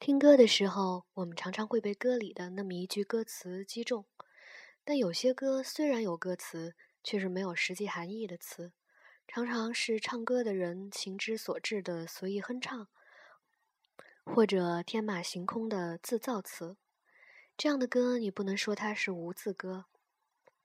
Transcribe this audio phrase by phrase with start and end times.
[0.00, 4.06] 听歌的时候，我们常常会被歌里的那么一句歌词击中，
[4.82, 8.72] 但有些歌虽然有歌词，却是没有实际含义的词，
[9.28, 12.88] 常常是唱歌的人情之所至的随意哼唱，
[14.24, 16.78] 或者天马行空的自造词。
[17.58, 19.84] 这样的歌，你不能说它是无字歌，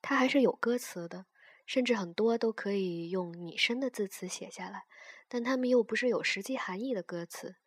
[0.02, 1.26] 它还是有歌词的，
[1.66, 4.86] 甚至很多都可以用拟声的字词写下来，
[5.28, 7.58] 但它们又不是有实际含义的歌词。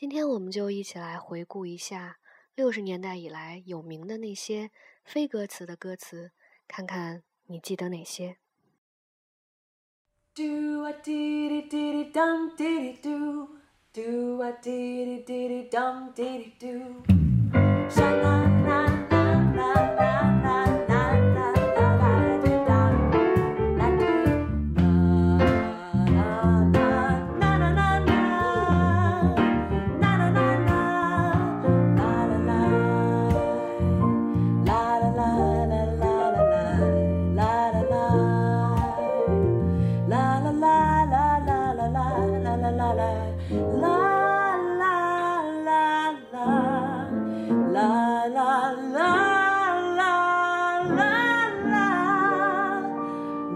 [0.00, 2.18] 今天我们就一起来回顾一下
[2.54, 4.70] 六十年代以来有名的那些
[5.02, 6.30] 非歌词的歌词，
[6.68, 8.36] 看看你记得哪些。
[10.36, 13.48] Do a dee dee dum dee do.
[13.92, 17.02] Do a dee dee dum dee do.
[17.90, 18.67] Sha la la la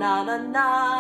[0.03, 0.92] na na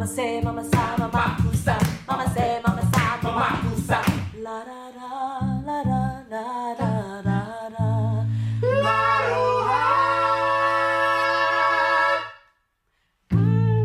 [0.00, 1.76] Mama say, mama sa, mama kusa.
[2.08, 4.00] Mama say, mama sa, mama kusa.
[4.40, 5.10] La da da,
[5.66, 6.44] la da da
[6.80, 7.88] da da da.
[8.80, 9.82] La do ha.
[13.30, 13.84] Mm,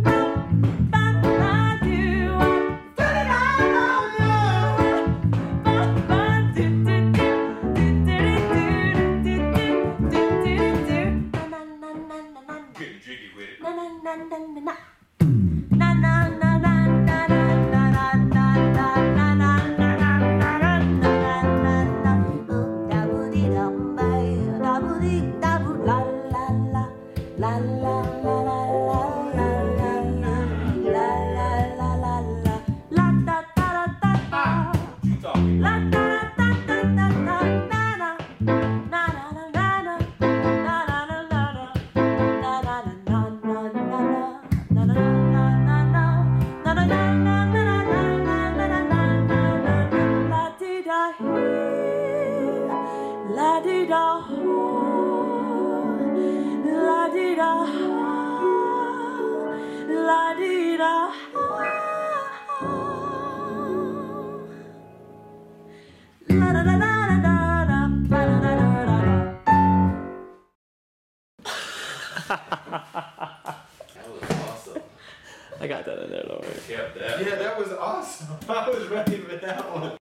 [14.66, 14.76] ba,
[53.36, 54.24] La di da
[56.86, 57.52] la di da
[60.08, 60.94] la di da.
[66.30, 67.36] La da da da da da
[67.66, 67.80] da
[68.10, 69.00] da da da da.
[73.94, 74.82] That was awesome.
[75.60, 76.62] I got that in there, don't worry.
[76.70, 78.38] Yeah, that was awesome.
[78.50, 79.92] I was ready for that one.